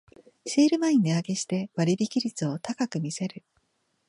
[0.47, 3.43] セール前に値上げして割引率を高く見せる